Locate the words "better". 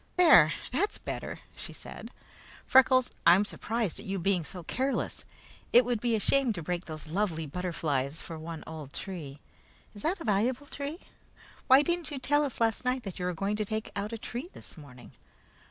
0.97-1.41